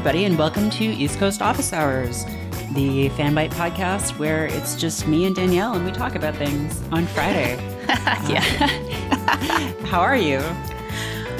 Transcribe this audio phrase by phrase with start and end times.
[0.00, 2.24] everybody, and welcome to East Coast Office Hours,
[2.72, 7.04] the Fanbyte podcast where it's just me and Danielle and we talk about things on
[7.04, 7.56] Friday.
[8.26, 8.40] yeah.
[9.84, 10.38] How are you?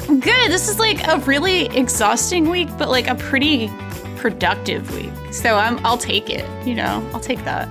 [0.07, 0.51] Good.
[0.51, 3.71] This is like a really exhausting week, but like a pretty
[4.17, 5.33] productive week.
[5.33, 7.09] So I'm I'll take it, you know.
[7.15, 7.67] I'll take that.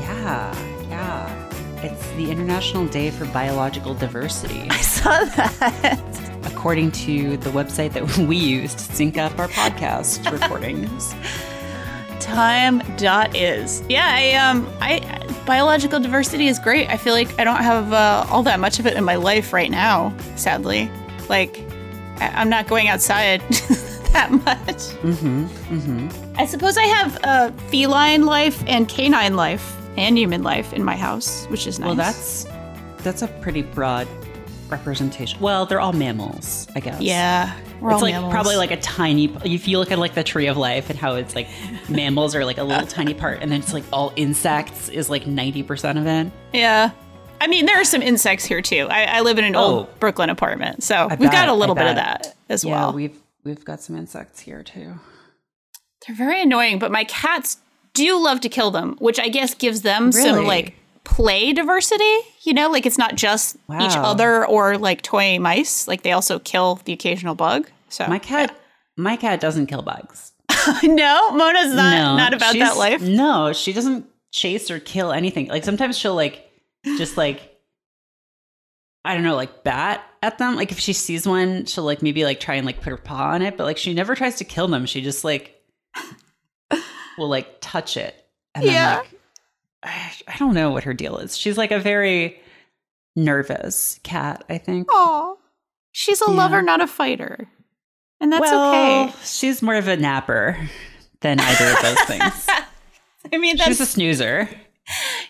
[0.00, 1.82] Yeah, yeah.
[1.82, 6.09] It's the International Day for Biological Diversity, I saw that.
[6.60, 11.14] According to the website that we use to sync up our podcast recordings.
[12.20, 13.82] Time dot is.
[13.88, 15.00] Yeah, I um I
[15.46, 16.90] biological diversity is great.
[16.90, 19.54] I feel like I don't have uh, all that much of it in my life
[19.54, 20.90] right now, sadly.
[21.30, 21.60] Like
[22.18, 23.40] I, I'm not going outside
[24.12, 24.82] that much.
[25.00, 25.46] Mm-hmm.
[25.46, 26.34] Mm-hmm.
[26.36, 30.94] I suppose I have a feline life and canine life and human life in my
[30.94, 31.86] house, which is nice.
[31.86, 32.46] Well, that's
[32.98, 34.06] that's a pretty broad
[34.70, 35.40] representation.
[35.40, 37.00] Well, they're all mammals, I guess.
[37.00, 37.56] yeah.
[37.80, 38.32] We're it's all like mammals.
[38.32, 39.26] probably like a tiny.
[39.44, 41.48] If you look at like the tree of life and how it's like
[41.88, 45.26] mammals are like a little tiny part, and then it's like all insects is like
[45.26, 46.30] ninety percent of it.
[46.52, 46.90] yeah.
[47.42, 48.86] I mean, there are some insects here too.
[48.90, 49.60] I, I live in an Oh.
[49.62, 52.92] old Brooklyn apartment, so we've got a little bit of that as yeah, well.
[52.92, 54.92] we've we've got some insects here too.
[56.06, 57.56] They're very annoying, but my cats
[57.94, 62.18] do love to kill them, which I guess gives them some like play diversity.
[62.42, 65.86] You know, like it's not just each other or like toy mice.
[65.88, 67.68] Like they also kill the occasional bug.
[67.88, 68.56] So My cat,
[68.96, 70.32] my cat doesn't kill bugs.
[70.82, 73.02] no, Mona's not no, not about that life.
[73.02, 75.48] No, she doesn't chase or kill anything.
[75.48, 76.50] Like sometimes she'll like
[76.96, 77.46] just like
[79.04, 80.56] I don't know, like bat at them.
[80.56, 83.30] Like if she sees one, she'll like maybe like try and like put her paw
[83.30, 84.86] on it, but like she never tries to kill them.
[84.86, 85.60] She just like
[87.18, 88.14] will like touch it.
[88.54, 89.19] And then, like,
[89.82, 91.36] I, don't know what her deal is.
[91.36, 92.40] She's like a very
[93.16, 94.88] nervous cat, I think.
[94.92, 95.34] Aw.
[95.92, 96.36] She's a Yeah.
[96.36, 97.48] lover, not a fighter.
[98.20, 98.70] And that's well,
[99.08, 99.14] okay.
[99.24, 100.56] She's more of a napper
[101.20, 102.46] than either of those things.
[103.32, 104.48] I mean, that's, She's a snoozer.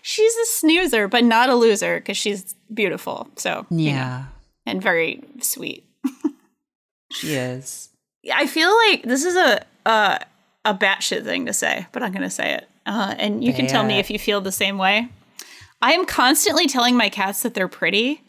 [0.02, 3.28] she's a snoozer, but not a loser because she's beautiful.
[3.36, 4.26] So, Yeah,
[4.66, 5.86] and very sweet.
[7.12, 7.88] she is.
[8.32, 10.18] I feel like this is a uh,
[10.64, 12.68] a batshit thing to say, but I'm going to say it.
[12.86, 15.08] Uh, and you can tell me if you feel the same way.
[15.82, 18.22] I am constantly telling my cats that they're pretty,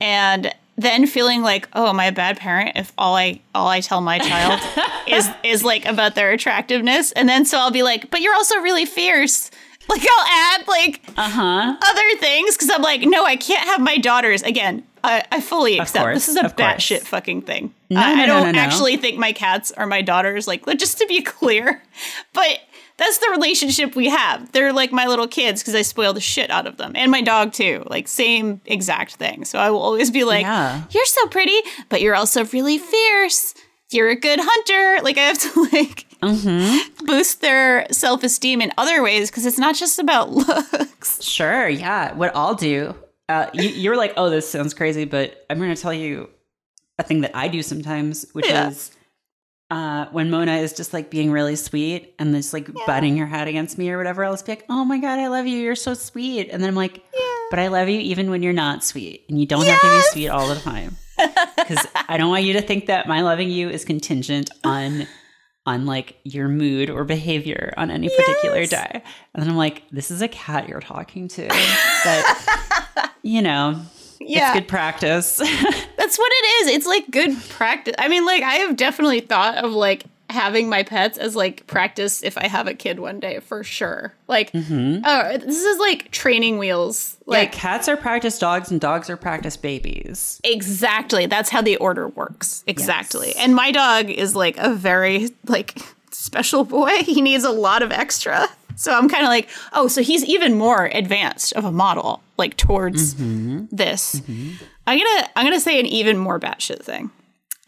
[0.00, 3.80] and then feeling like, oh, am I a bad parent if all I all I
[3.80, 4.60] tell my child
[5.08, 8.56] is is like about their attractiveness, and then so I'll be like, but you're also
[8.60, 9.50] really fierce.
[9.88, 11.76] Like I'll add like Uh huh.
[11.82, 14.40] other things because I'm like, no, I can't have my daughters.
[14.42, 17.74] Again, I, I fully accept course, this is a batshit fucking thing.
[17.90, 18.60] No, I, no, I don't no.
[18.60, 20.46] actually think my cats are my daughters.
[20.46, 21.82] Like, just to be clear,
[22.32, 22.60] but
[23.02, 24.52] that's the relationship we have.
[24.52, 27.20] They're like my little kids because I spoil the shit out of them, and my
[27.22, 27.82] dog too.
[27.88, 29.44] Like, same exact thing.
[29.44, 30.82] So I will always be like, Yeah.
[30.90, 31.58] "You're so pretty,
[31.88, 33.54] but you're also really fierce."
[33.90, 35.02] You're a good hunter.
[35.04, 37.04] Like I have to like Mm-hmm.
[37.06, 40.30] boost their self esteem in other ways because it's not just about
[40.70, 41.22] looks.
[41.22, 41.68] Sure.
[41.68, 42.14] Yeah.
[42.14, 42.94] What I'll do.
[43.28, 46.30] Uh, you, you're like, oh, this sounds crazy, but I'm going to tell you
[46.98, 48.68] a thing that I do sometimes, which Yeah.
[48.68, 48.92] is
[49.72, 53.48] uh, when Mona is just like being really sweet and just like butting her head
[53.48, 54.22] against me or whatever.
[54.22, 55.56] I'll just be like, oh my god, I love you.
[55.58, 56.50] You're so sweet.
[56.50, 57.20] And then I'm like, yeah.
[57.50, 60.02] but I love you even when you're not sweet, and you don't have to be
[60.10, 60.96] sweet all the time.
[61.56, 65.06] Because I don't want you to think that my loving you is contingent on
[65.64, 69.02] on like your mood or behavior on any particular day.
[69.32, 71.48] And then I'm like, this is a cat you're talking to.
[72.04, 73.80] But you know,
[74.20, 74.48] Yeah.
[74.50, 75.40] it's good practice.
[76.02, 76.74] That's what it is.
[76.74, 77.94] It's like good practice.
[77.96, 82.24] I mean, like I have definitely thought of like having my pets as like practice
[82.24, 84.12] if I have a kid one day for sure.
[84.26, 87.16] Like, oh, this is like training wheels.
[87.24, 90.40] like Like cats are practice dogs and dogs are practice babies.
[90.42, 91.26] exactly.
[91.26, 92.64] That's how the order works.
[92.66, 93.34] Exactly.
[93.36, 95.78] And my dog is like a very like
[96.10, 96.90] special boy.
[97.12, 98.48] He needs a lot of extra.
[98.74, 102.56] So I'm kind of like, oh, so he's even more advanced of a model, like
[102.56, 103.66] towards mm-hmm.
[103.70, 104.16] this.
[104.16, 104.64] Mm-hmm.
[104.86, 107.10] I'm gonna I'm gonna say an even more batshit thing.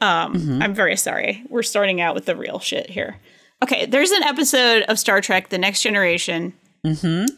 [0.01, 1.43] Um, I'm very sorry.
[1.49, 3.17] We're starting out with the real shit here.
[3.63, 6.53] Okay, there's an episode of Star Trek: The Next Generation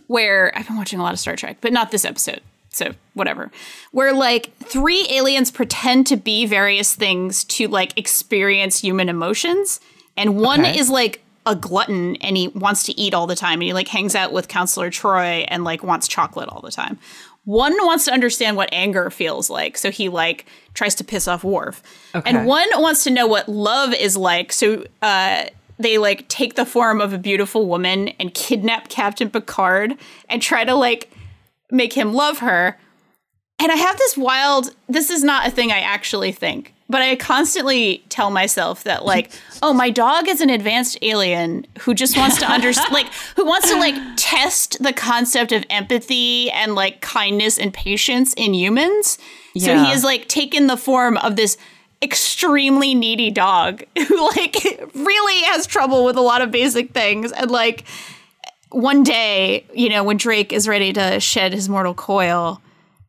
[0.08, 2.40] where I've been watching a lot of Star Trek, but not this episode.
[2.70, 3.50] So whatever.
[3.92, 9.80] Where like three aliens pretend to be various things to like experience human emotions,
[10.16, 10.78] and one Okay.
[10.78, 13.86] is like a glutton and he wants to eat all the time and he like
[13.86, 16.98] hangs out with counselor Troi and like wants chocolate all the time
[17.46, 21.42] one wants to understand what anger feels like so he like tries to piss off
[21.44, 21.80] Worf.
[22.14, 22.28] Okay.
[22.28, 25.44] and one wants to know what love is like so uh
[25.78, 29.94] they like take the form of a beautiful woman and kidnap captain picard
[30.28, 31.10] and try to like
[31.70, 32.76] make him love her
[33.60, 37.16] and i have this wild this is not a thing i actually think but I
[37.16, 39.30] constantly tell myself that like,
[39.62, 43.70] oh, my dog is an advanced alien who just wants to understand, like, who wants
[43.70, 49.18] to like test the concept of empathy and like kindness and patience in humans.
[49.58, 51.56] So he has like taken the form of this
[52.02, 54.54] extremely needy dog who like
[54.94, 57.84] really has trouble with a lot of basic things and like
[58.70, 62.60] one day, you know, when Drake is ready to shed his mortal coil,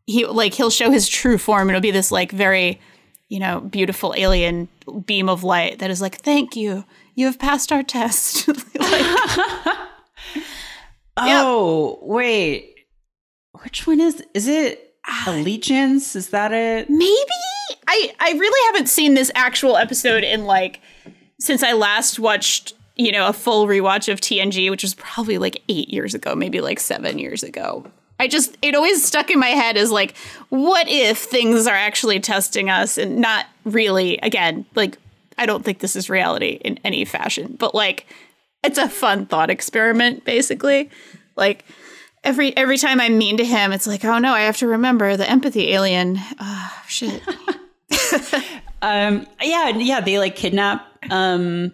[0.05, 1.69] he like he'll show his true form.
[1.69, 2.79] It'll be this like very,
[3.29, 4.67] you know, beautiful alien
[5.05, 6.85] beam of light that is like, "Thank you,
[7.15, 8.47] you have passed our test."
[8.79, 9.77] like,
[11.19, 12.75] Oh, wait.
[13.63, 15.23] Which one is is it ah.
[15.27, 16.15] Allegiance?
[16.15, 16.89] Is that it?
[16.89, 17.31] maybe
[17.87, 20.81] I I really haven't seen this actual episode in like
[21.39, 22.73] since I last watched.
[22.99, 26.61] You know, a full rewatch of TNG, which was probably like eight years ago, maybe
[26.61, 27.85] like seven years ago.
[28.19, 30.15] I just, it always stuck in my head as like,
[30.49, 34.97] what if things are actually testing us and not really, again, like,
[35.37, 38.07] I don't think this is reality in any fashion, but like,
[38.63, 40.89] it's a fun thought experiment, basically.
[41.35, 41.63] Like,
[42.23, 45.15] every every time I'm mean to him, it's like, oh no, I have to remember
[45.15, 46.17] the empathy alien.
[46.39, 47.21] Ah, shit.
[48.79, 51.73] Um yeah, yeah, they like kidnap um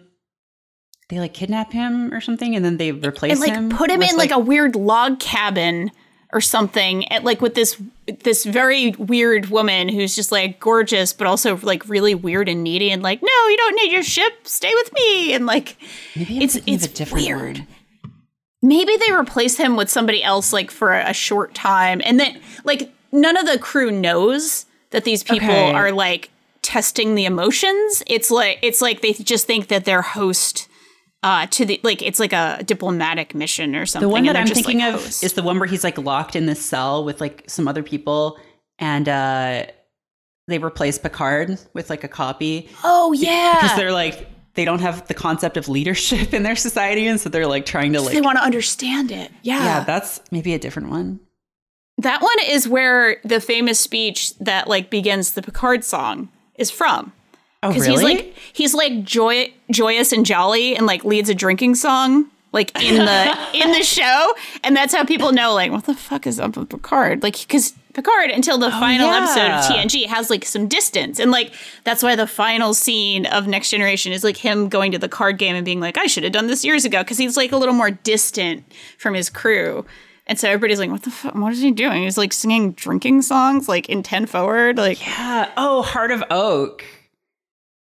[1.10, 3.42] they like kidnap him or something and then they replace him.
[3.42, 3.68] and like him.
[3.70, 5.90] put him with, in like, a weird log cabin
[6.34, 7.80] or something at like with this
[8.24, 12.90] this very weird woman who's just like gorgeous but also like really weird and needy
[12.90, 15.76] and like no you don't need your ship stay with me and like
[16.16, 17.66] maybe I'm it's it's a different weird word.
[18.62, 22.92] maybe they replace him with somebody else like for a short time and then like
[23.12, 25.72] none of the crew knows that these people Okay.
[25.72, 26.30] are like
[26.62, 30.68] testing the emotions it's like it's like they just think that they're host
[31.24, 34.36] uh to the like it's like a diplomatic mission or something The one and that
[34.36, 35.22] I'm just, thinking like, of hosts.
[35.24, 38.38] is the one where he's like locked in this cell with like some other people
[38.78, 39.66] and uh
[40.46, 42.68] they replace Picard with like a copy.
[42.84, 43.58] Oh yeah.
[43.62, 47.28] because they're like they don't have the concept of leadership in their society and so
[47.30, 49.32] they're like trying to like they want to understand it.
[49.42, 49.64] Yeah.
[49.64, 51.20] yeah that's maybe a different one.
[51.98, 57.12] That one is where the famous speech that like begins the picard song is from
[57.64, 61.34] oh because really he's like he's like joy joyous and jolly and like leads a
[61.34, 64.32] drinking song like in the in the show
[64.62, 67.74] and that's how people know like what the fuck is up with picard like because
[67.92, 69.22] picard until the oh, final yeah.
[69.22, 71.52] episode of tng has like some distance and like
[71.84, 75.38] that's why the final scene of next generation is like him going to the card
[75.38, 77.56] game and being like i should have done this years ago because he's like a
[77.56, 78.64] little more distant
[78.98, 79.84] from his crew
[80.26, 81.34] and so everybody's like, "What the fuck?
[81.34, 84.78] What is he doing?" He's like singing drinking songs, like in ten forward.
[84.78, 86.82] Like, yeah oh Heart of Oak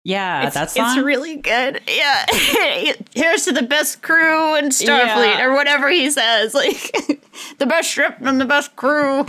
[0.05, 1.81] yeah It's, that's it's really good.
[1.89, 2.27] Yeah.
[3.15, 5.45] Here's to the best crew in Starfleet Yeah.
[5.45, 6.55] or whatever he says.
[6.63, 6.93] Like
[7.59, 9.27] the best ship and the best crew.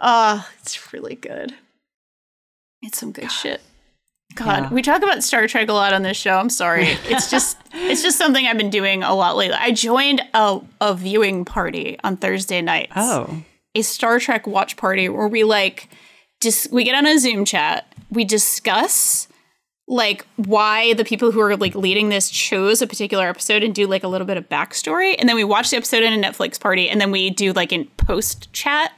[0.00, 1.54] Ah, it's really good.
[2.82, 3.60] It's some good shit.
[4.34, 4.68] God, Yeah.
[4.70, 6.38] we talk about Star Trek a lot on this show.
[6.38, 6.86] I'm sorry.
[7.04, 9.56] It's just it's just something I've been doing a lot lately.
[9.58, 13.42] I joined a, a viewing party on Thursday nights oh
[13.74, 15.88] a Star Trek watch party where we like
[16.40, 19.28] just we get on a Zoom chat, we discuss
[19.90, 23.88] like why the people who are like leading this chose a particular episode and do
[23.88, 26.58] like a little bit of backstory, and then we watch the episode in a Netflix
[26.60, 28.92] party, and then we do like in post chat.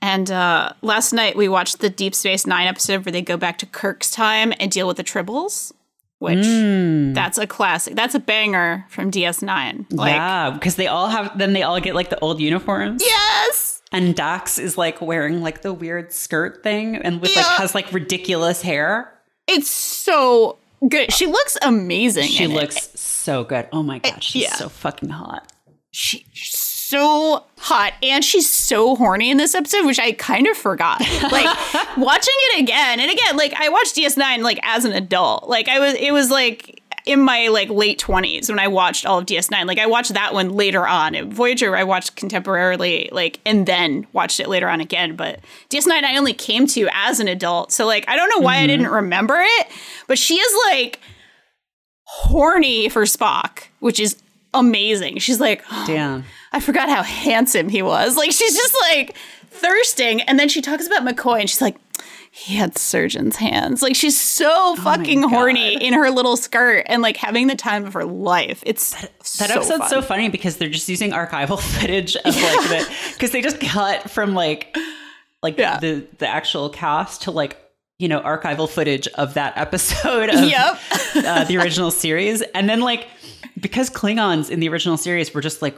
[0.00, 3.58] And uh, last night we watched the Deep Space Nine episode where they go back
[3.58, 5.72] to Kirk's time and deal with the Tribbles,
[6.20, 7.12] which Hmm.
[7.12, 7.96] that's a classic.
[7.96, 9.86] That's a banger from DS9.
[9.90, 13.82] Like, yeah because they all have then they all get like the old uniforms yes,
[13.92, 17.92] and Dax is like wearing like the weird skirt thing and with like has like
[17.92, 19.12] ridiculous hair
[19.46, 21.12] It's so good.
[21.12, 22.28] She looks amazing.
[22.28, 22.54] She in it.
[22.54, 23.68] looks so good.
[23.72, 24.54] Oh my god, she's yeah.
[24.54, 25.50] so fucking hot.
[25.90, 30.56] She- she's so hot and she's so horny in this episode, which I kind of
[30.56, 31.00] forgot.
[31.30, 35.48] Like watching it again and again, like I watched DS9 like as an adult.
[35.48, 39.18] Like I was it was like in my like late 20s when I watched all
[39.18, 39.66] of DS9.
[39.66, 41.30] Like I watched that one later on.
[41.30, 45.40] Voyager I watched contemporarily like and then watched it later on again, but
[45.70, 47.72] DS9 I only came to as an adult.
[47.72, 48.66] So like I don't know why I mm-hmm.
[48.68, 49.66] didn't remember it,
[50.06, 51.00] but she is like
[52.04, 54.20] horny for Spock, which is
[54.52, 55.18] amazing.
[55.18, 56.24] She's like, Damn.
[56.52, 58.16] I forgot how handsome he was.
[58.16, 59.16] Like she's just like
[59.50, 61.76] thirsting, and then she talks about McCoy, and she's like,
[62.32, 63.82] he had surgeon's hands.
[63.82, 67.84] Like she's so fucking Oh horny in her little skirt and like having the time
[67.84, 68.62] of her life.
[68.64, 69.88] It's That so episode's fun.
[69.90, 72.34] so funny because they're just using archival footage of like
[72.68, 74.76] the because they just cut from like
[75.42, 75.78] like Yeah.
[75.80, 77.56] the the actual cast to like
[77.98, 80.78] you know archival footage of that episode of Yep.
[81.16, 83.08] uh, the original series and then like
[83.58, 85.76] because Klingons in the original series were just like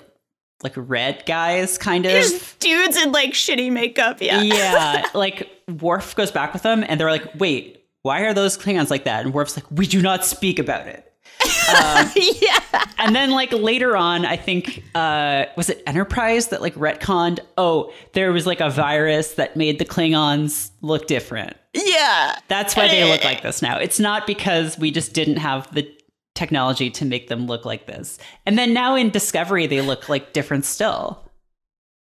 [0.63, 4.21] like red guys kind of There's dudes in like shitty makeup.
[4.21, 4.43] Yeah.
[4.43, 5.51] yeah like
[5.81, 9.25] Worf goes back with them and they're like wait why are those Klingons like that?
[9.25, 11.09] And Worf's like, we do not speak about it.
[11.43, 12.85] Um, yeah.
[12.99, 17.41] and then like later on, I think uh, was it Enterprise that like retconned?
[17.57, 21.57] Oh, there was like a virus that made the Klingons look different.
[21.75, 22.37] Yeah.
[22.49, 23.79] That's why they look like this now.
[23.79, 25.91] It's not because we just didn't have the
[26.35, 28.19] technology to make them look like this.
[28.47, 31.29] And then now in Discovery, they look like different still.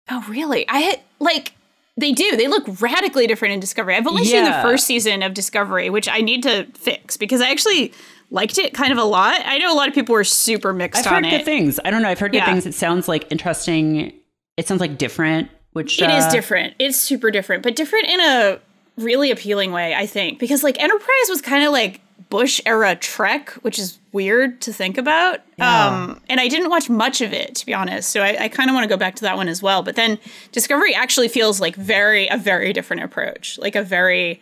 [0.10, 0.68] Oh, really?
[0.70, 1.54] I had like
[1.98, 2.36] they do.
[2.36, 3.96] They look radically different in Discovery.
[3.96, 7.50] I've only seen the first season of Discovery, which I need to fix because I
[7.50, 7.94] actually
[8.32, 9.40] liked it kind of a lot.
[9.46, 11.38] I know a lot of people were super mixed I've on heard it.
[11.38, 11.80] good things.
[11.86, 12.10] I don't know.
[12.10, 12.46] I've heard good Yeah.
[12.48, 12.66] things.
[12.66, 14.12] It sounds like interesting.
[14.58, 16.74] It sounds like different, which It is uh, different.
[16.80, 18.60] It's super different, but different in a
[18.98, 20.40] really appealing way, I think.
[20.40, 22.02] Because like Enterprise was kind of like
[22.36, 25.40] Bush era Trek, which is weird to think about.
[25.58, 25.88] Yeah.
[25.88, 28.10] Um, and I didn't watch much of it, to be honest.
[28.10, 29.84] So I, I kind of want to go back to that one as well.
[29.84, 30.20] But then
[30.52, 34.42] Discovery actually feels like very a very different approach, like a very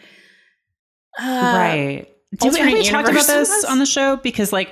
[1.20, 2.08] uh, right.
[2.40, 4.16] Did we, have we talked about this on the show?
[4.16, 4.72] Because like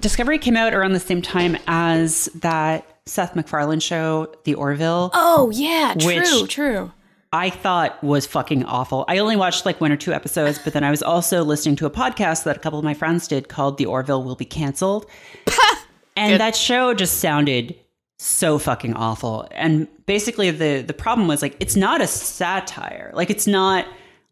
[0.00, 5.10] Discovery came out around the same time as that Seth MacFarlane show, The Orville.
[5.14, 6.92] Oh yeah, true, Which- true.
[7.32, 9.04] I thought was fucking awful.
[9.08, 11.86] I only watched like one or two episodes, but then I was also listening to
[11.86, 15.06] a podcast that a couple of my friends did called The Orville Will Be Cancelled.
[16.16, 16.40] and Good.
[16.40, 17.74] that show just sounded
[18.18, 19.48] so fucking awful.
[19.52, 23.10] And basically the the problem was like it's not a satire.
[23.14, 23.86] Like it's not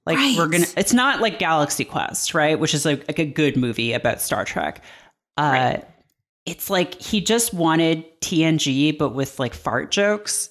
[0.07, 2.59] like we're gonna it's not like Galaxy Quest, right?
[2.61, 4.85] Which is like, like a good movie about Star Trek.
[5.39, 5.85] Uh Right.
[6.45, 10.51] it's like he just wanted TNG but with like fart jokes.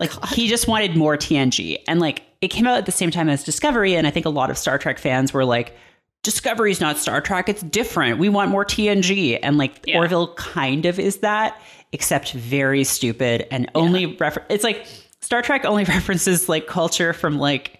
[0.00, 1.78] Like he just wanted more TNG.
[1.88, 4.30] And like it came out at the same time as Discovery and I think a
[4.30, 5.76] lot of Star Trek fans were like
[6.22, 8.18] Discovery's not Star Trek, it's different.
[8.18, 9.38] We want more TNG.
[9.42, 9.98] And like Yeah.
[9.98, 11.60] Orville kind of is that,
[11.92, 14.86] except very stupid and only refer it's like
[15.20, 17.78] Star Trek only references like culture from like,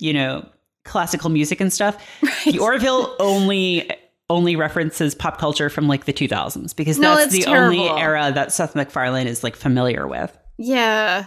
[0.00, 0.46] you know,
[0.84, 1.96] classical music and stuff.
[2.44, 3.90] The Orville only
[4.30, 8.52] only references pop culture from like the 2000s because No, that's the only era that
[8.52, 10.36] Seth MacFarlane is like familiar with.
[10.56, 11.26] Yeah.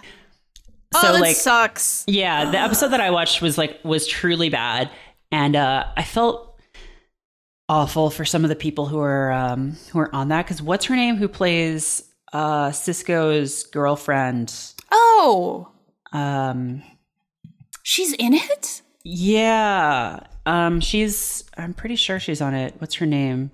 [0.93, 2.03] So, oh, that like- sucks.
[2.07, 4.89] Yeah, the episode that I watched was like was truly bad,
[5.31, 6.57] and uh, I felt
[7.69, 10.85] awful for some of the people who are um, who are on that because what's
[10.85, 12.03] her name who plays
[12.33, 14.53] uh, Sisko's girlfriend?
[14.91, 15.69] Oh,
[16.13, 16.81] Um,
[17.83, 18.81] she's in it.
[19.03, 22.75] yeah, um, she's I'm pretty sure she's on it.
[22.79, 23.51] What's her name?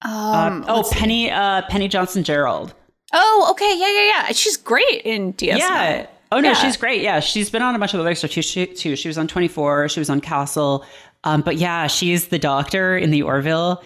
[0.00, 0.88] Um, Um, oh.
[0.90, 2.74] Penny uh, Penny Johnson Jerald.
[3.12, 4.32] Oh, okay, yeah, yeah, yeah.
[4.32, 5.58] She's great in DS9.
[5.58, 6.06] Yeah.
[6.30, 6.54] Oh no, Yeah.
[6.54, 7.02] she's great.
[7.02, 8.40] Yeah, she's been on a bunch of other stuff too.
[8.42, 8.96] She, too.
[8.96, 9.88] she was on Twenty Four.
[9.88, 10.84] She was on Castle.
[11.24, 13.82] Um, but yeah, she's the doctor in the Orville,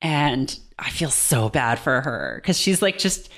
[0.00, 3.28] and I feel so bad for her because she's like just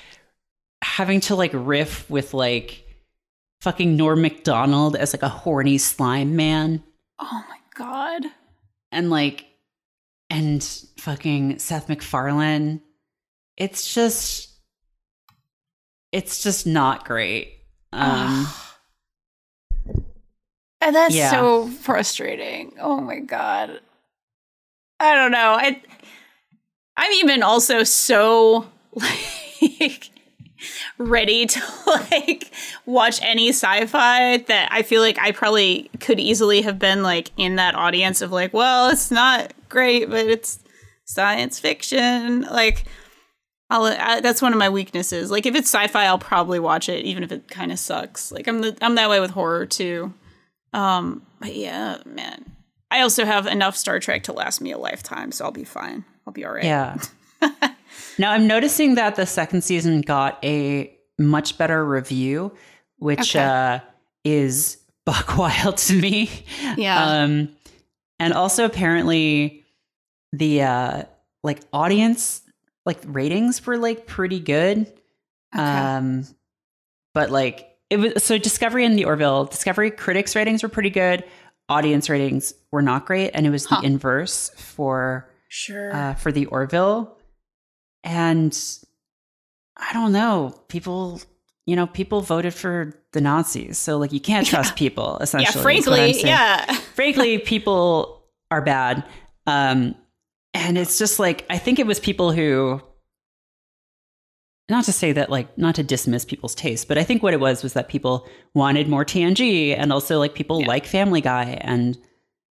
[0.81, 2.83] having to like riff with like
[3.61, 6.81] fucking Norm Macdonald as like a horny slime man,
[7.19, 8.23] Oh my god.
[8.91, 9.45] and like
[10.29, 10.63] and
[10.97, 12.81] fucking Seth MacFarlane.
[13.55, 14.49] It's just,
[16.13, 17.57] it's just not great.
[17.91, 18.47] Um.
[20.81, 21.31] And that's Yeah.
[21.31, 22.73] so frustrating.
[22.77, 23.79] Oh my god.
[24.99, 25.53] I don't know.
[25.57, 25.81] I
[26.97, 30.09] I'm even also so like
[30.97, 31.61] ready to
[32.11, 32.51] like
[32.85, 37.55] watch any sci-fi that I feel like I probably could easily have been like in
[37.55, 40.59] that audience of like, well, it's not great, but it's
[41.05, 42.41] science fiction.
[42.41, 42.83] Like
[43.73, 45.31] I'll, I, that's one of my weaknesses.
[45.31, 48.31] Like if it's sci-fi, I'll probably watch it, even if it kind of sucks.
[48.31, 50.13] Like I'm the, I'm that way with horror too.
[50.73, 52.45] Um, but yeah, man.
[52.91, 56.05] I also have enough Star Trek to last me a lifetime, so I'll be fine.
[56.27, 56.63] I'll be all right.
[56.63, 56.97] Yeah.
[58.19, 62.55] now I'm noticing that the second season got a much better review,
[62.97, 63.43] which Okay.
[63.43, 63.79] uh,
[64.23, 66.29] is buck wild to me.
[66.77, 67.03] Yeah.
[67.03, 67.49] Um,
[68.19, 69.65] and also apparently
[70.31, 71.03] the uh,
[71.43, 72.41] like audience
[72.85, 74.81] like ratings were like pretty good.
[75.55, 75.63] Okay.
[75.63, 76.25] Um,
[77.13, 81.23] but like it was so Discovery and the Orville Discovery critics ratings were pretty good.
[81.69, 83.79] Audience ratings were not great, and it was Huh.
[83.81, 85.95] the inverse for sure.
[85.95, 87.17] uh, for the Orville.
[88.03, 88.57] And
[89.77, 91.21] I don't know, people,
[91.65, 95.17] you know, people voted for the Nazis, so like you can't trust people.
[95.19, 96.65] Essentially, is frankly, yeah.
[96.95, 99.05] frankly, people are bad.
[99.47, 99.95] Um,
[100.53, 102.81] and it's just like I think it was people who,
[104.69, 107.39] not to say that like not to dismiss people's taste, but I think what it
[107.39, 110.67] was was that people wanted more TNG, and also like people Yeah.
[110.67, 111.97] like Family Guy, and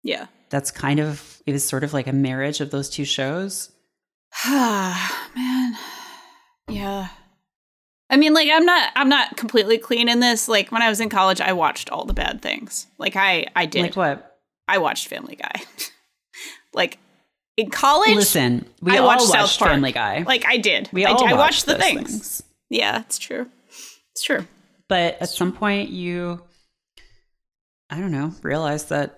[0.03, 0.27] Yeah.
[0.51, 3.71] that's kind of it was sort of like a marriage of those two shows.
[4.45, 5.77] Ah man.
[6.69, 7.09] Yeah.
[8.13, 10.49] I mean, like, I'm not, I'm not completely clean in this.
[10.49, 12.89] Like, when I was in college, I watched all the bad things.
[12.99, 13.83] Like, I, I did.
[13.83, 14.37] Like what?
[14.67, 15.53] I watched Family Guy.
[16.75, 16.99] like
[17.61, 19.59] in college, Listen, we I all watched watched.
[19.59, 20.23] Family Guy.
[20.27, 20.89] like I did.
[20.93, 22.43] we I, all I watched the those things.
[22.69, 23.47] Yeah, it's true.
[24.13, 24.47] It's true.
[24.89, 26.43] But at some point, you,
[27.91, 29.17] I don't know, realize that.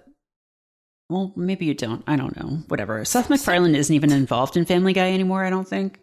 [1.08, 2.02] Well, maybe you don't.
[2.06, 2.58] I don't know.
[2.68, 3.04] Whatever.
[3.04, 5.44] Seth MacFarlane isn't even involved in Family Guy anymore.
[5.44, 6.00] I don't think.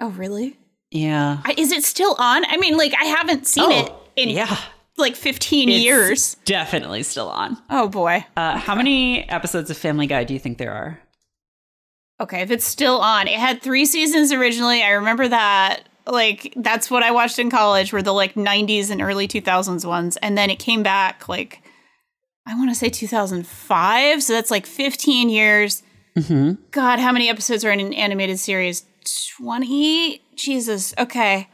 [0.00, 0.56] Oh, really?
[0.92, 1.40] Yeah.
[1.44, 2.44] I, is it still on?
[2.44, 4.56] I mean, like I haven't seen it in Oh, yeah.
[4.98, 6.36] like 15 It's years.
[6.44, 7.56] Definitely still on.
[7.70, 8.24] Oh boy.
[8.36, 11.00] Uh, how many episodes of Family Guy do you think there are?
[12.22, 13.28] Okay, if it's still on.
[13.28, 14.82] It had 3 seasons originally.
[14.82, 15.88] I remember that.
[16.06, 20.16] Like that's what I watched in college were the like 90s and early 2000s ones
[20.16, 21.62] and then it came back like
[22.46, 25.82] I want to say 2005, so that's like 15 years.
[26.16, 26.54] Mm-hmm.
[26.72, 28.84] God, how many episodes are in an animated series?
[29.38, 30.20] 20?
[30.34, 30.92] Jesus.
[30.98, 31.48] Okay.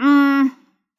[0.00, 0.54] Mm,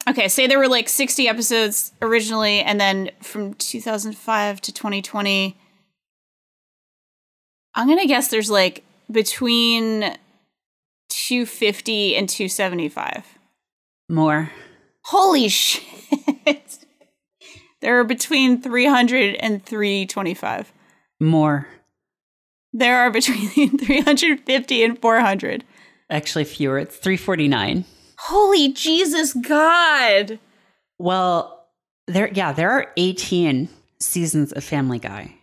[0.08, 5.56] okay, say there were like 60 episodes originally, and then from 2005 to 2020,
[7.80, 10.02] I'm going to guess there's like between
[11.08, 13.24] 250 and 275.
[14.10, 14.50] More.
[15.06, 16.84] Holy shit.
[17.80, 20.74] there are between 300 and 325.
[21.20, 21.68] More.
[22.74, 25.64] There are between 350 and 400.
[26.10, 26.78] Actually, fewer.
[26.78, 27.86] It's 349.
[28.18, 30.38] Holy Jesus God.
[30.98, 31.66] Well,
[32.06, 33.70] there, yeah, there are 18
[34.00, 35.39] seasons of Family Guy.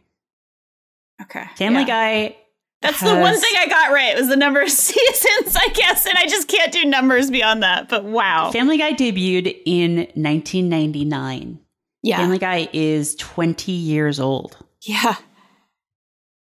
[1.21, 1.45] Okay.
[1.55, 1.87] Family yeah.
[2.29, 2.37] Guy.
[2.81, 6.05] That's the one thing I got right It was the number of seasons, I guess,
[6.05, 7.89] and I just can't do numbers beyond that.
[7.89, 8.51] But wow.
[8.51, 11.59] Family Guy debuted in 1999.
[12.03, 12.17] yeah.
[12.17, 14.57] Family Guy is 20 years old.
[14.83, 15.15] yeah.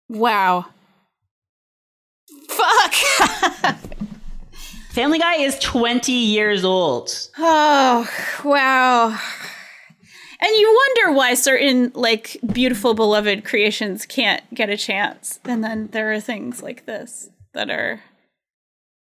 [0.08, 0.66] Wow.
[2.48, 2.94] Fuck.
[4.90, 7.10] Family Guy is 20 years old.
[7.38, 8.08] Oh,
[8.44, 9.18] wow.
[10.42, 15.38] And you wonder why certain like beautiful beloved creations can't get a chance.
[15.44, 18.00] And then there are things like this that are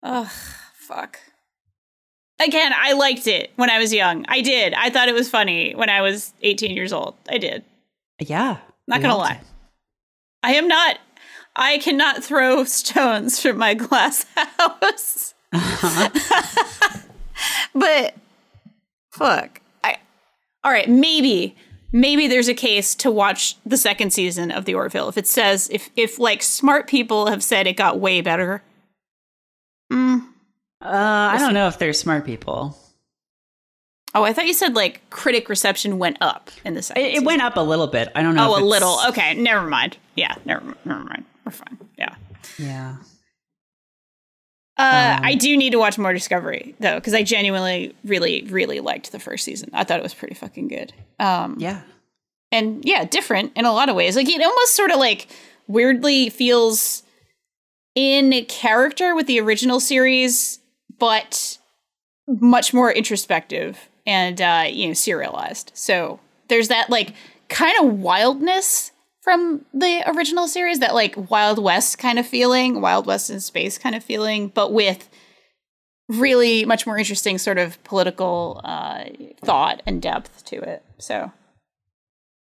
[0.04, 0.30] Ugh,
[0.74, 1.20] fuck.
[2.44, 4.26] Again, I liked it when I was young.
[4.28, 4.74] I did.
[4.74, 7.16] I thought it was funny when I was 18 years old.
[7.30, 7.64] I did.
[8.20, 8.58] Yeah.
[8.88, 9.36] Not gonna lie.
[9.36, 9.48] did.
[10.44, 10.98] I am not
[11.56, 15.34] I cannot throw stones from my glass house.
[15.54, 16.10] Uh-huh.
[17.76, 18.16] but
[19.12, 19.62] fuck.
[20.64, 21.56] All right, maybe
[21.92, 25.70] maybe there's a case to watch the second season of The Orville if it says
[25.72, 28.64] if if like smart people have said it got way better.
[29.92, 30.28] Mm.
[30.82, 32.78] Uh, I don't know if they're smart people.
[34.14, 37.04] Oh, I thought you said like critic reception went up in the second.
[37.04, 38.10] It, it went up a little bit.
[38.16, 38.56] I don't know.
[38.56, 39.00] Oh, a little.
[39.10, 39.98] Okay, never mind.
[40.16, 41.26] Yeah, never, never mind.
[41.46, 41.78] We're fine.
[41.98, 42.16] Yeah.
[42.58, 42.98] Yeah.
[44.78, 48.80] Uh, Um, I do need to watch more Discovery though, because I genuinely, really, really
[48.80, 49.70] liked the first season.
[49.74, 50.94] I thought it was pretty fucking good.
[51.20, 51.82] Um, Yeah.
[52.52, 54.16] and yeah, different in a lot of ways.
[54.16, 55.28] Like it almost sort of like
[55.68, 57.04] weirdly feels
[57.96, 60.60] in character with the original series,
[60.98, 61.58] but
[62.28, 65.72] much more introspective and uh, you know serialized.
[65.74, 67.14] So there's that like
[67.50, 68.91] kind of wildness
[69.22, 73.78] from the original series, that like Wild West kind of feeling, Wild West in space
[73.78, 75.10] kind of feeling, but with
[76.10, 79.06] really much more interesting sort of political uh,
[79.44, 80.84] thought and depth to it.
[80.98, 81.32] So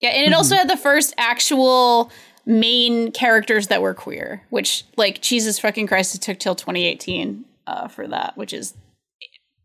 [0.02, 2.12] yeah, and it also had the first actual
[2.46, 7.88] main characters that were queer, which like Jesus fucking Christ, it took till 2018 uh,
[7.88, 8.74] for that, which is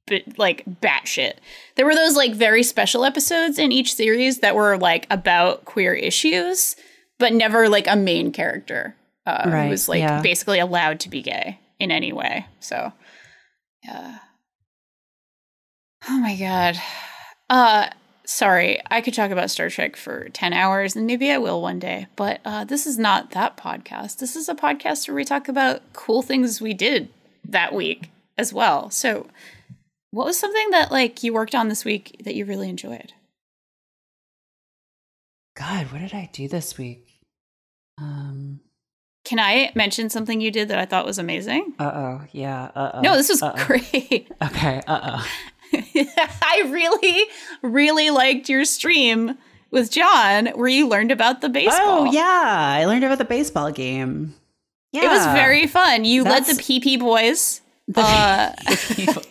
[0.06, 1.34] b- like batshit.
[1.74, 5.92] There were those like very special episodes in each series that were like about queer
[5.92, 6.76] issues,
[7.18, 8.94] but never like a main character
[9.26, 10.22] uh, Right, who was like yeah.
[10.22, 12.46] basically allowed to be gay in any way.
[12.60, 12.92] So,
[13.84, 14.18] yeah.
[16.08, 16.76] Oh my god.
[17.50, 17.88] Uh,
[18.24, 21.78] sorry, I could talk about Star Trek for 10 hours, and maybe I will one
[21.78, 24.18] day, but uh, this is not that podcast.
[24.18, 27.08] This is a podcast where we talk about cool things we did
[27.44, 28.90] that week as well.
[28.90, 29.26] So,
[30.10, 33.12] what was something that like you worked on this week that you really enjoyed?
[35.56, 37.07] God, what did I do this week?
[38.00, 38.60] Um.
[39.24, 41.74] Can I mention something you did that I thought was amazing?
[41.78, 42.20] Uh oh.
[42.32, 42.70] Yeah.
[42.74, 43.00] Uh oh.
[43.02, 43.66] no, this was uh-oh.
[43.66, 44.30] great.
[44.42, 44.80] Okay.
[44.86, 45.26] Uh oh.
[45.74, 47.24] I really,
[47.62, 49.36] really liked your stream
[49.70, 51.78] with John where you learned about the baseball.
[51.80, 54.34] Oh yeah, I learned about the baseball game.
[54.92, 56.04] Yeah, It was very fun.
[56.04, 57.60] You led the PP boys.
[57.88, 58.52] the, uh,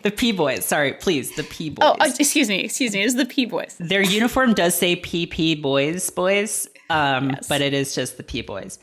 [0.04, 0.66] the P boys.
[0.66, 1.96] Sorry, please, the P boys.
[2.00, 3.02] Oh, excuse me, excuse me.
[3.02, 3.76] It was the P boys.
[3.80, 7.48] Their uniform does say PP boys, boys, um, Yes.
[7.48, 8.80] but it is just the P boys.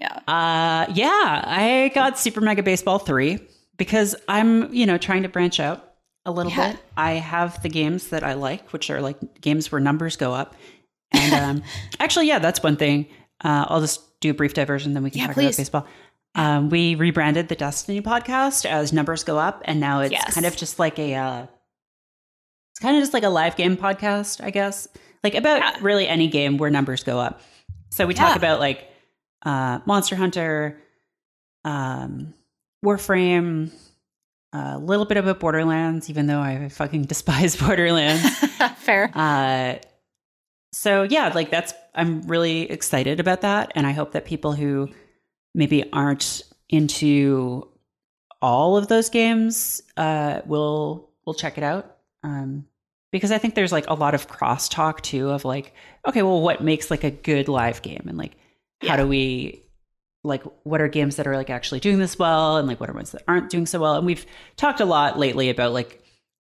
[0.00, 0.14] Yeah.
[0.28, 3.38] Uh, yeah, I got Super Mega Baseball 3
[3.76, 5.92] because I'm, you know, trying to branch out
[6.24, 6.72] a little Yeah.
[6.72, 6.80] bit.
[6.96, 10.54] I have the games that I like, which are like games where numbers go up.
[11.12, 11.62] And um,
[12.00, 13.06] actually, yeah, that's one thing.
[13.44, 15.46] uh, I'll just do a brief diversion, then we can Yeah, talk please.
[15.46, 15.86] about baseball.
[16.34, 20.34] Um, we rebranded the Destiny podcast as Numbers Go Up, and now it's Yes.
[20.34, 21.46] kind of just like a, uh,
[22.72, 24.86] it's kind of just like a live game podcast, I guess,
[25.24, 25.76] like about Yeah.
[25.80, 27.40] really any game where numbers go up.
[27.90, 28.36] So we talk Yeah.
[28.36, 28.88] about like
[29.44, 30.80] uh, Monster Hunter,
[31.64, 32.34] um,
[32.84, 33.70] Warframe,
[34.52, 38.22] a little bit about Borderlands, even though I fucking despise Borderlands.
[38.78, 39.10] Fair.
[39.14, 39.74] Uh,
[40.72, 44.88] so yeah, like that's I'm really excited about that, and I hope that people who
[45.54, 47.68] maybe aren't into
[48.40, 51.96] all of those games uh, will will check it out.
[52.22, 52.66] Um,
[53.10, 55.74] because I think there's like a lot of crosstalk too of like,
[56.06, 58.36] okay, well, what makes like a good live game, and like
[58.82, 59.64] how do we
[60.24, 62.94] like what are games that are like actually doing this well, and like what are
[62.94, 63.94] ones that aren't doing so well.
[63.94, 66.02] And we've talked a lot lately about like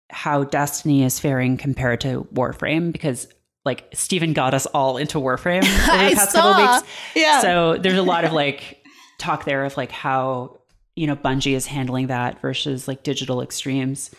[0.09, 3.27] how Destiny is faring compared to Warframe because
[3.65, 6.75] like Steven got us all into Warframe over the past couple saw.
[6.75, 6.91] of weeks.
[7.15, 7.41] Yeah.
[7.41, 8.83] So there's a lot of like
[9.19, 10.59] talk there of like how
[10.95, 14.11] you know Bungie is handling that versus like digital extremes.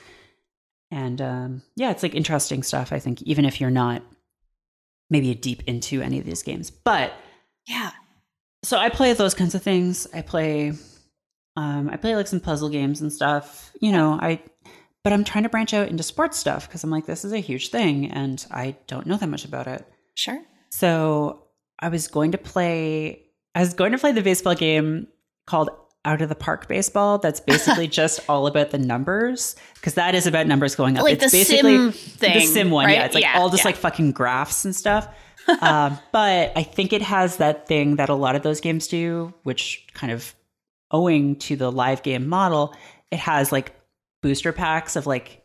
[0.91, 4.03] And um yeah, it's like interesting stuff, I think, even if you're not
[5.11, 6.71] maybe deep into any of these games.
[6.71, 7.13] But
[7.67, 7.91] yeah.
[8.63, 10.07] so I play those kinds of things.
[10.13, 10.73] I play
[11.57, 13.73] um I play like some puzzle games and stuff.
[13.81, 14.43] You know, I
[15.05, 17.39] but I'm trying to branch out into sports stuff because I'm like this is a
[17.39, 19.87] huge thing and I don't know that much about it.
[20.15, 20.41] Sure.
[20.71, 21.45] So
[21.79, 23.25] I was going to play
[23.55, 25.09] I was going to play the baseball game
[25.47, 25.71] called
[26.09, 30.27] Out of the Park Baseball that's basically just all about the numbers because that is
[30.27, 31.05] about numbers going up.
[31.05, 32.35] Like it's the basically sim thing.
[32.35, 32.87] the sim one.
[32.87, 32.97] right?
[32.97, 33.69] Yeah, it's like all just yeah.
[33.69, 35.07] like fucking graphs and stuff.
[35.61, 39.35] um, but I think it has that thing that a lot of those games do,
[39.43, 40.35] which kind of
[40.91, 42.75] owing to the live game model,
[43.11, 43.75] it has like
[44.23, 45.45] booster packs of like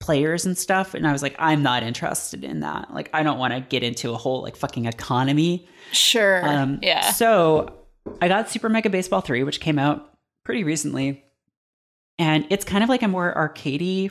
[0.00, 0.94] players and stuff.
[0.94, 2.92] And I was like, I'm not interested in that.
[2.92, 5.68] Like, I don't want to get into a whole like fucking economy.
[5.92, 6.46] Sure.
[6.48, 7.12] Um, yeah.
[7.12, 7.79] So
[8.20, 10.12] I got Super Mega Baseball 3, which came out
[10.44, 11.24] pretty recently.
[12.18, 14.10] And it's kind of like a more arcadey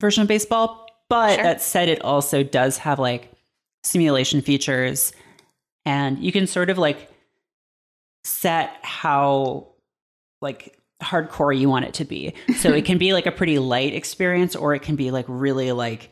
[0.00, 0.86] version of baseball.
[1.08, 1.42] But Sure.
[1.42, 3.30] that said, it also does have like
[3.84, 5.12] simulation features.
[5.84, 7.10] And you can sort of like
[8.24, 9.68] set how
[10.40, 12.34] like hardcore you want it to be.
[12.58, 15.72] So it can be like a pretty light experience, or it can be like really
[15.72, 16.10] like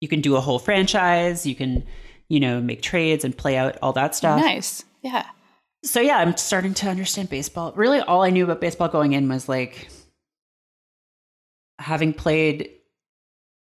[0.00, 1.46] you can do a whole franchise.
[1.46, 1.84] You can,
[2.28, 4.40] you know, make trades and play out all that stuff.
[4.40, 4.84] Nice.
[5.02, 5.24] Yeah.
[5.84, 7.72] So yeah, I'm starting to understand baseball.
[7.76, 9.88] Really, all I knew about baseball going in was like
[11.78, 12.70] having played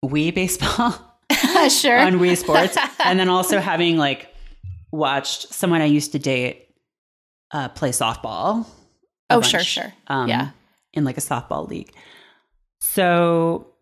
[0.03, 0.91] Wii baseball
[1.69, 1.97] sure.
[1.99, 4.33] on Wii Sports, and then also having like
[4.91, 6.69] watched someone I used to date
[7.51, 8.65] uh, play softball.
[9.29, 9.91] Oh, sure, sure.
[10.07, 10.51] Um, Yeah.
[10.93, 11.91] in like a softball league.
[12.79, 13.73] So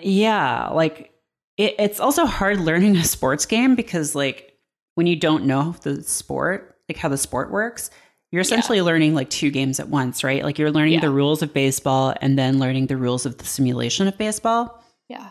[0.00, 1.12] yeah, like
[1.56, 4.56] it, it's also hard learning a sports game because like
[4.94, 7.90] when you don't know the sport, like how the sport works,
[8.32, 10.42] you're essentially learning like two games at once, right?
[10.42, 11.00] Like you're learning Yeah.
[11.00, 14.82] the rules of baseball and then learning the rules of the simulation of baseball.
[15.08, 15.30] yeah.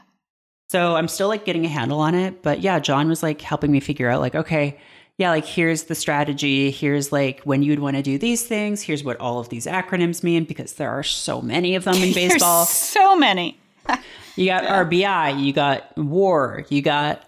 [0.71, 2.41] So I'm still like getting a handle on it.
[2.41, 4.79] But yeah, John was like helping me figure out like, okay,
[5.19, 6.71] yeah, like here's the strategy.
[6.71, 8.81] Here's like when you'd want to do these things.
[8.81, 12.11] Here's what all of these acronyms mean because there are so many of them in
[12.15, 12.65] baseball.
[12.65, 13.59] so many.
[14.35, 17.21] You got RBI, you got WAR, you got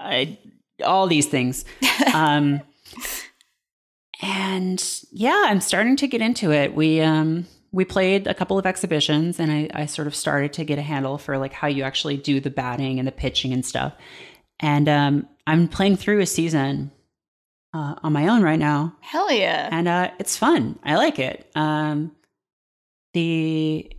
[0.00, 0.24] uh,
[0.84, 1.64] all these things.
[2.12, 2.60] Um,
[4.52, 6.74] and yeah, I'm starting to get into it.
[6.74, 10.64] We um, we played a couple of exhibitions, and I, I sort of started to
[10.64, 13.64] get a handle for like how you actually do the batting and the pitching and
[13.64, 13.94] stuff.
[14.60, 16.92] And um, I'm playing through a season
[17.72, 19.68] uh, on my own right now, Hell yeah.
[19.72, 20.78] and uh, it's fun.
[20.84, 21.50] I like it.
[21.54, 22.12] Um,
[23.14, 23.90] the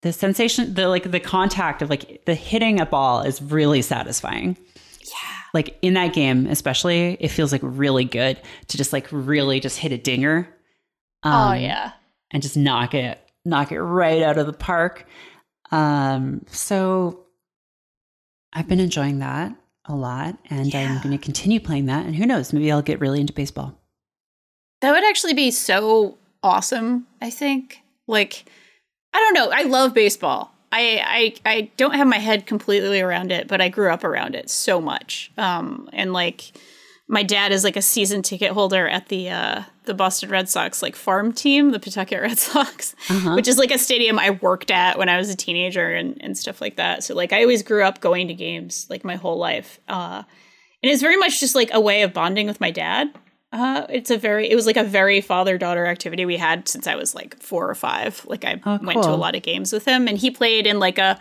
[0.00, 4.56] the sensation, the like the contact of like the hitting a ball is really satisfying.
[5.54, 5.60] Yeah.
[5.60, 9.78] Like in that game, especially, it feels like really good to just like really just
[9.78, 10.48] hit a dinger.
[11.22, 11.92] oh um, yeah.
[12.30, 15.06] and just knock it knock it right out of the park.
[15.70, 17.26] Um, so
[18.52, 19.54] I've been enjoying that
[19.86, 22.06] a lot, and I'm going to continue playing that.
[22.06, 23.78] And who knows, maybe I'll get really into baseball.
[24.80, 27.80] That would actually be so awesome, I think.
[28.06, 28.44] Like
[29.12, 30.53] I don't know, I love baseball.
[30.74, 34.34] I I I don't have my head completely around it, but I grew up around
[34.34, 35.30] it so much.
[35.38, 36.52] Um and like
[37.06, 40.82] my dad is like a season ticket holder at the uh the Boston Red Sox
[40.82, 43.34] like farm team, the Pawtucket Red Sox, Uh-huh.
[43.34, 46.36] which is like a stadium I worked at when I was a teenager and and
[46.36, 47.04] stuff like that.
[47.04, 49.78] So like I always grew up going to games like my whole life.
[49.88, 50.22] Uh
[50.82, 53.08] and it's very much just like a way of bonding with my dad.
[53.54, 56.88] Uh, it's a very, it was like a very father daughter activity we had since
[56.88, 58.20] I was like four or five.
[58.26, 60.80] Like I Oh, went to a lot of games with him, and he played in
[60.80, 61.18] like a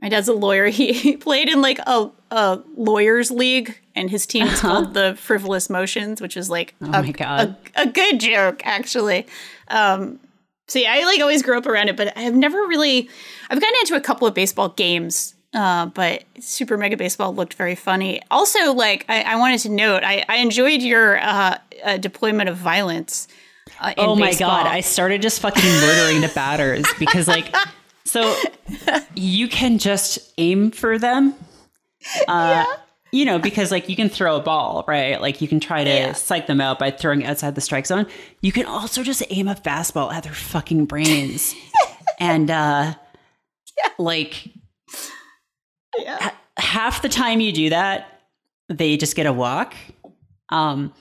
[0.00, 0.66] My dad's a lawyer.
[0.68, 5.16] He, he played in like a, a lawyers league, and his team is called the
[5.20, 7.56] Frivolous Motions, which is like Oh a, my God.
[7.76, 9.26] a, a good joke, actually.
[9.68, 10.18] Um,
[10.68, 13.08] so yeah, I like always grew up around it, but I've never really.
[13.50, 17.74] I've gotten into a couple of baseball games, uh, but Super Mega Baseball looked very
[17.76, 18.20] funny.
[18.30, 22.56] Also, like I, I wanted to note, I, I enjoyed your uh, uh, deployment of
[22.56, 23.28] violence.
[23.80, 24.48] Uh, in Oh my baseball.
[24.62, 27.54] god, I started just fucking murdering the batters because like
[28.04, 28.36] so
[29.14, 31.34] you can just aim for them.
[32.28, 32.64] Uh
[33.12, 35.20] you know, because like you can throw a ball, right?
[35.20, 36.12] Like you can try to Yeah.
[36.12, 38.06] psych them out by throwing outside the strike zone.
[38.42, 41.54] You can also just aim a fastball at their fucking brains.
[42.20, 42.94] and uh
[43.98, 44.48] like
[45.98, 46.30] Yeah.
[46.56, 48.20] half the time you do that,
[48.68, 49.74] they just get a walk.
[50.50, 50.92] Um,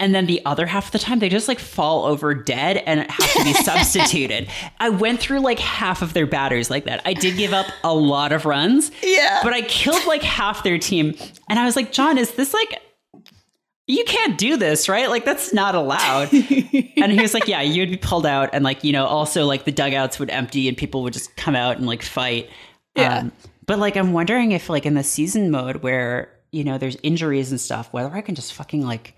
[0.00, 3.00] and then the other half of the time, they just like fall over dead and
[3.10, 4.48] have to be substituted.
[4.78, 7.02] I went through like half of their batters like that.
[7.04, 9.40] I did give up a lot of runs, Yeah.
[9.42, 11.14] but I killed like half their team.
[11.48, 12.80] And I was like, John, is this like,
[13.88, 15.08] you can't do this, right?
[15.08, 16.30] Like, that's not allowed.
[16.32, 18.50] and he was like, yeah, you'd be pulled out.
[18.52, 21.56] And like, you know, also like the dugouts would empty and people would just come
[21.56, 22.50] out and like fight.
[22.94, 23.18] Yeah.
[23.20, 23.32] Um,
[23.66, 27.50] but like, I'm wondering if like in the season mode where, you know, there's injuries
[27.50, 29.14] and stuff, whether I can just fucking like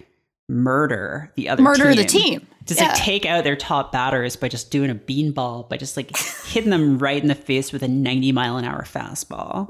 [0.50, 2.40] murder the other Murder the team.
[2.40, 2.46] team.
[2.66, 2.88] Just Yeah.
[2.88, 6.70] like take out their top batters by just doing a beanball, by just like hitting
[6.70, 9.68] them right in the face with a 90 mile an hour fastball.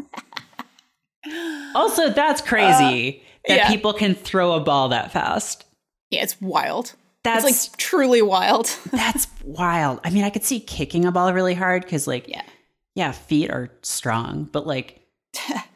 [1.74, 3.68] also, that's crazy that Uh, yeah.
[3.68, 5.64] people can throw a ball that fast.
[6.10, 6.94] Yeah, it's wild.
[7.22, 8.66] That's it's like truly wild.
[8.90, 10.00] that's wild.
[10.04, 12.42] I mean, I could see kicking a ball really hard because, like, yeah.
[12.94, 15.00] yeah, feet are strong, but like,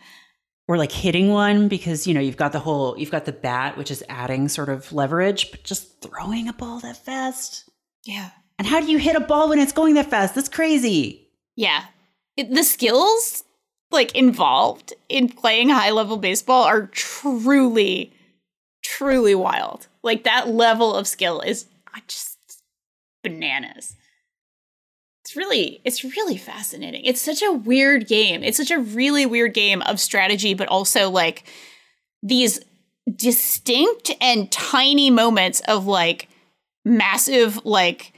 [0.67, 3.77] or like hitting one because you know you've got the whole, you've got the bat,
[3.77, 7.69] which is adding sort of leverage, but just throwing a ball that fast.
[8.05, 8.31] Yeah.
[8.59, 10.35] And how do you hit a ball when it's going that fast?
[10.35, 11.29] That's crazy.
[11.57, 11.85] Yeah.
[12.37, 13.45] It, the skills
[13.91, 18.13] like involved in playing high level baseball are truly
[18.83, 19.89] truly wild.
[20.03, 21.67] Like that level of skill is
[22.07, 22.39] just
[23.23, 23.97] bananas.
[25.35, 27.05] It's really it's really fascinating.
[27.05, 28.45] It's such a weird game.
[28.45, 31.43] It's such a really weird game of strategy but also like
[32.23, 32.61] these
[33.17, 36.29] distinct and tiny moments of like
[36.85, 38.13] massive like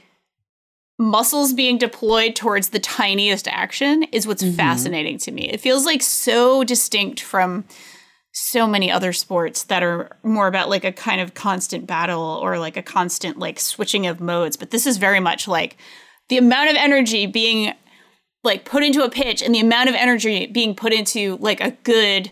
[0.99, 4.55] muscles being deployed towards the tiniest action is what's mm-hmm.
[4.55, 5.49] fascinating to me.
[5.49, 7.65] It feels like so distinct from
[8.31, 12.59] so many other sports that are more about like a kind of constant battle or
[12.59, 15.77] like a constant like switching of modes, but this is very much like
[16.29, 17.73] the amount of energy being
[18.43, 21.71] like put into a pitch and the amount of energy being put into like a
[21.83, 22.31] good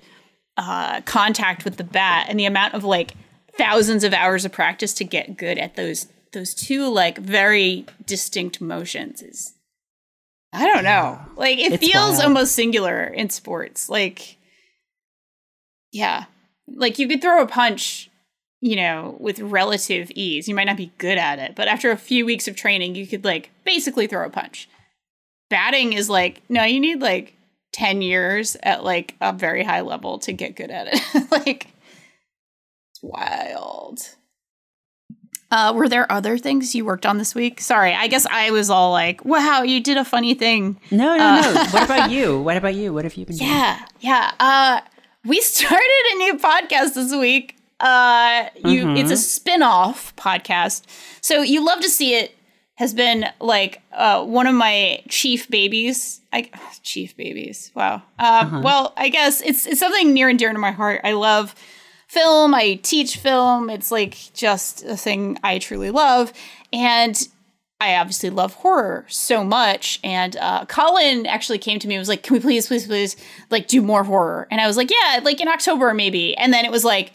[0.57, 3.13] uh, contact with the bat and the amount of like
[3.57, 8.59] thousands of hours of practice to get good at those those two like very distinct
[8.61, 9.53] motions is
[10.53, 11.19] I don't know.
[11.35, 12.23] Like it It's feels wild.
[12.23, 13.89] almost singular in sports.
[13.89, 14.37] Like
[15.91, 16.25] yeah.
[16.67, 18.09] Like you could throw a punch,
[18.61, 20.47] you know, with relative ease.
[20.47, 23.05] You might not be good at it, but after a few weeks of training, you
[23.07, 24.67] could like basically throw a punch.
[25.49, 27.33] Batting is like, no, you need like
[27.73, 31.31] 10 years at like a very high level to get good at it.
[31.31, 31.67] like
[32.91, 33.99] it's wild.
[35.51, 37.61] Uh, were there other things you worked on this week?
[37.61, 41.23] Sorry, I guess I was all like, "Wow, you did a funny thing." No, no,
[41.23, 41.63] Uh, no.
[41.71, 42.41] what about you?
[42.41, 42.91] What about you?
[42.91, 43.49] What have you been doing?
[43.51, 44.31] Yeah, yeah.
[44.39, 44.81] Uh,
[45.23, 47.55] we started a new podcast this week.
[47.79, 50.83] Uh, you, it's a spin-off podcast.
[51.21, 52.35] So you love to see it
[52.75, 56.21] has been like uh, one of my chief babies.
[56.33, 56.49] I
[56.83, 57.71] chief babies.
[57.75, 58.01] Wow.
[58.19, 61.01] Uh, Well, I guess it's it's something near and dear to my heart.
[61.03, 61.55] I love
[62.07, 62.53] film.
[62.53, 63.69] I teach film.
[63.69, 66.31] It's like just a thing I truly love,
[66.73, 67.17] and
[67.81, 69.99] I obviously love horror so much.
[70.03, 73.15] And uh, Colin actually came to me and was like, "Can we please, please, please,
[73.49, 76.63] like do more horror?" And I was like, "Yeah, like in October maybe." And then
[76.65, 77.11] it was like,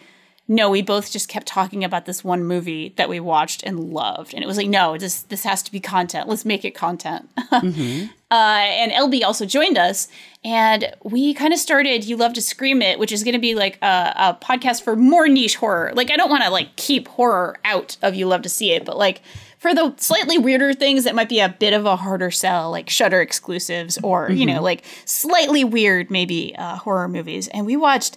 [0.50, 4.34] "No, we both just kept talking about this one movie that we watched and loved."
[4.34, 6.28] And it was like, "No, this this has to be content.
[6.28, 7.30] Let's make it content."
[8.32, 10.06] Uh, and LB also joined us,
[10.44, 13.56] and we kind of started "You Love to Scream It," which is going to be
[13.56, 15.90] like a, a podcast for more niche horror.
[15.96, 18.84] Like, I don't want to like keep horror out of "You Love to See It,"
[18.84, 19.22] but like
[19.58, 22.88] for the slightly weirder things that might be a bit of a harder sell, like
[22.88, 27.48] Shudder exclusives or you know like slightly weird maybe uh, horror movies.
[27.48, 28.16] And we watched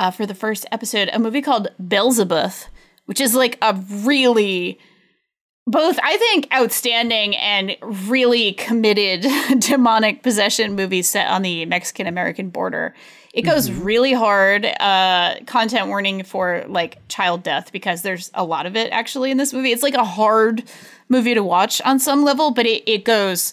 [0.00, 2.68] uh, for the first episode a movie called Belzebuth,
[3.04, 4.80] which is like a really
[5.66, 9.26] both I think outstanding and really committed
[9.60, 12.94] demonic possession movie set on the Mexican American border.
[13.34, 14.64] It goes really hard.
[14.64, 19.36] Uh, content warning for like child death because there's a lot of it actually in
[19.36, 19.70] this movie.
[19.70, 20.64] It's like a hard
[21.10, 23.52] movie to watch on some level, but it, it goes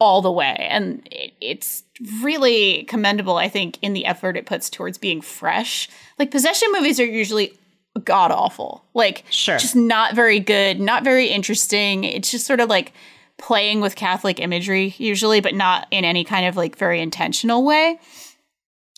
[0.00, 0.66] all the way.
[0.70, 1.82] And it, it's
[2.22, 5.88] really commendable, I think, in the effort it puts towards being fresh.
[6.18, 7.56] Like, possession movies are usually
[8.04, 8.84] god awful.
[8.92, 9.58] Like, Sure.
[9.58, 12.04] just not very good, not very interesting.
[12.04, 12.92] It's just sort of like
[13.38, 17.98] playing with Catholic imagery, usually, but not in any kind of like very intentional way.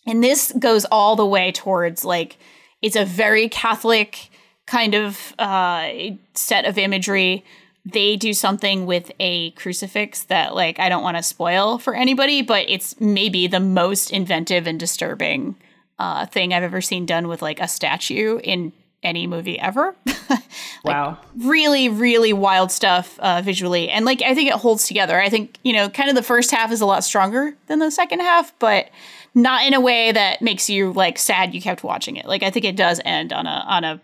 [0.07, 2.37] And this goes all the way towards like,
[2.81, 4.31] it's a very Catholic
[4.67, 5.91] kind of uh,
[6.35, 7.45] set of imagery.
[7.87, 12.42] They do something with a crucifix that, like, I don't want to spoil for anybody,
[12.42, 15.55] but it's maybe the most inventive and disturbing
[15.99, 18.72] uh, thing I've ever seen done with like a statue in
[19.03, 19.94] any movie ever.
[20.85, 21.18] wow.
[21.38, 23.88] really, really wild stuff uh, visually.
[23.88, 25.18] And like, I think it holds together.
[25.20, 27.90] I think, you know, kind of the first half is a lot stronger than the
[27.90, 28.90] second half, but
[29.35, 32.27] not in a way that makes you like sad you kept watching it.
[32.27, 34.01] Like, I think it does end on a, on a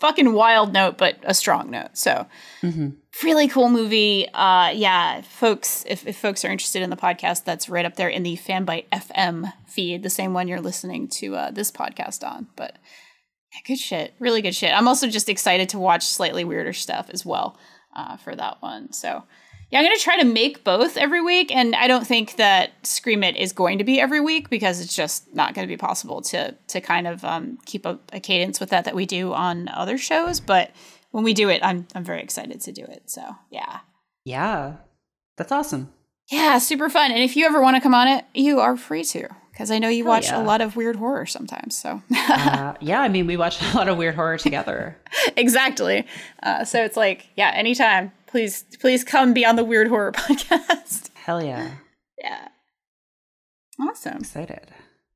[0.00, 1.96] fucking wild note, but a strong note.
[1.96, 2.26] So,
[3.22, 4.28] really cool movie.
[4.32, 8.08] Uh, yeah, folks, if, if folks are interested in the podcast, that's right up there
[8.08, 12.48] in the Fanbyte FM feed, the same one you're listening to uh, this podcast on.
[12.56, 12.78] But
[13.52, 14.14] yeah, good shit.
[14.18, 14.72] Really good shit.
[14.72, 17.58] I'm also just excited to watch slightly weirder stuff as well
[17.94, 18.92] uh, for that one.
[18.92, 19.24] So,
[19.70, 21.54] yeah, I'm to try to make both every week.
[21.54, 24.96] And I don't think that Scream It is going to be every week because it's
[24.96, 28.58] just not going to be possible to to kind of um, keep a, a cadence
[28.58, 30.40] with that that we do on other shows.
[30.40, 30.72] But
[31.12, 33.08] when we do it, I'm, I'm very excited to do it.
[33.08, 33.80] So, yeah.
[34.24, 34.76] Yeah.
[35.36, 35.92] That's awesome.
[36.30, 37.10] Yeah, super fun.
[37.10, 39.78] And if you ever want to come on it, you are free to because I
[39.78, 40.42] know you Hell watch yeah.
[40.42, 41.76] a lot of weird horror sometimes.
[41.76, 44.96] So, Uh, yeah, I mean, we watch a lot of weird horror together.
[45.36, 46.06] exactly.
[46.42, 48.12] Uh, so it's like, yeah, anytime.
[48.26, 51.10] Please, please come be on the Weird Horror podcast.
[51.14, 51.72] Hell yeah.
[52.18, 52.48] yeah.
[53.78, 54.18] Awesome.
[54.18, 54.68] Excited.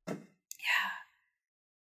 [0.07, 0.15] Yeah.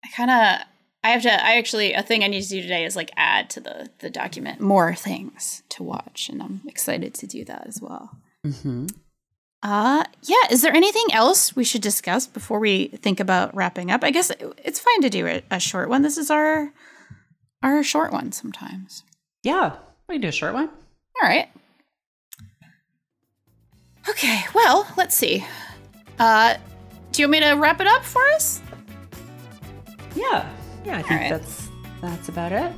[0.03, 0.67] I kind of,
[1.03, 3.49] I have to, I actually, a thing I need to do today is like add
[3.51, 6.29] to the, the document more things to watch.
[6.29, 8.11] And I'm excited to do that as well.
[8.45, 8.87] hmm
[9.63, 10.51] Uh, yeah.
[10.51, 14.05] Is there anything else we should discuss before we think about wrapping up?
[14.05, 16.03] I guess it's fine to do a, a short one.
[16.03, 16.71] This is our,
[17.63, 19.03] our short one sometimes.
[19.43, 19.77] Yeah.
[20.09, 20.69] We can do a short one.
[21.23, 21.49] All right.
[24.09, 25.47] Okay, well, let's see.
[26.19, 26.57] Uh,
[27.13, 28.61] do you want me to wrap it up for us?
[30.15, 30.49] Yeah.
[30.85, 31.31] Yeah, I think right.
[31.31, 31.69] that's
[32.01, 32.73] that's about it.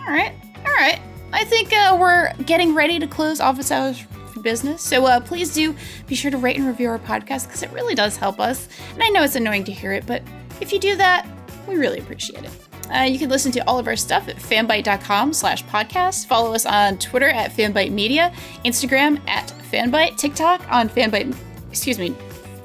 [0.00, 1.00] All right, all right.
[1.32, 4.04] I think uh, we're getting ready to close office hours
[4.42, 4.82] business.
[4.82, 5.74] So uh, please do
[6.06, 8.68] be sure to rate and review our podcast because it really does help us.
[8.94, 10.22] And I know it's annoying to hear it, but
[10.60, 11.26] if you do that,
[11.68, 12.50] we really appreciate it.
[12.92, 16.26] Uh, you can listen to all of our stuff at fanbyte.com slash podcast.
[16.26, 18.32] Follow us on Twitter at fanbyte media,
[18.64, 21.34] Instagram at fanbyte, TikTok on fanbyte,
[21.70, 22.14] excuse me,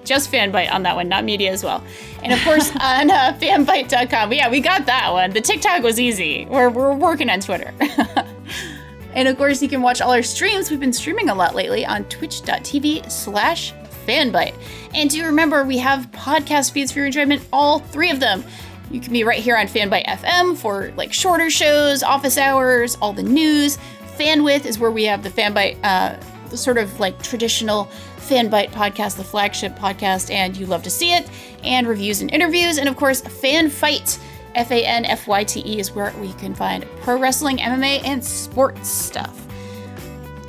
[0.08, 1.84] just fanbyte on that one, not media as well.
[2.24, 4.34] And of course on uh, fanbyte.com.
[4.34, 5.32] Yeah, we got that one.
[5.32, 6.46] The TikTok was easy.
[6.50, 7.74] We're, we're working on Twitter.
[9.14, 10.72] and of course, you can watch all our streams.
[10.72, 13.74] We've been streaming a lot lately on twitch.tv slash
[14.08, 14.56] fanbyte.
[14.94, 18.44] And do remember, we have podcast feeds for your enjoyment, all three of them.
[18.90, 23.12] You can be right here on Fanbyte FM for like shorter shows, office hours, all
[23.12, 23.78] the news.
[24.18, 26.16] Fanwith is where we have the Fanbyte, uh,
[26.50, 27.86] the sort of like traditional
[28.18, 31.30] Fanbyte podcast, the flagship podcast, and you love to see it,
[31.64, 34.20] and reviews and interviews, and of course, FanFyte.
[34.56, 38.04] F A N F Y T E is where we can find pro wrestling, MMA,
[38.04, 39.46] and sports stuff.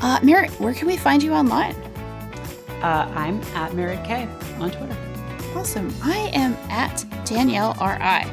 [0.00, 1.74] Uh, Merritt, where can we find you online?
[2.82, 4.26] Uh, I'm at Merritt K
[4.60, 4.96] on Twitter.
[5.54, 5.94] Awesome.
[6.02, 8.32] I am at Danielle R.I.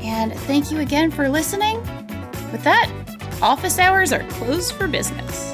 [0.00, 1.80] And thank you again for listening.
[2.50, 2.90] With that,
[3.42, 5.52] office hours are closed for business.